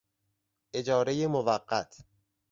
[0.73, 2.05] اجارهی موقت